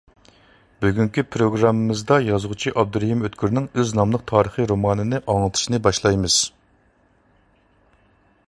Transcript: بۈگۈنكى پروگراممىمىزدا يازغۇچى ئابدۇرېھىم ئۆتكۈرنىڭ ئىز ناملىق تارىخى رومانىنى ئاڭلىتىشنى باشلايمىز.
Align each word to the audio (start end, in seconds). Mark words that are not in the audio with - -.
بۈگۈنكى 0.83 1.23
پروگراممىمىزدا 1.33 2.17
يازغۇچى 2.29 2.73
ئابدۇرېھىم 2.83 3.21
ئۆتكۈرنىڭ 3.27 3.69
ئىز 3.83 3.93
ناملىق 3.99 4.25
تارىخى 4.33 4.65
رومانىنى 4.73 5.21
ئاڭلىتىشنى 5.35 5.81
باشلايمىز. 5.89 6.39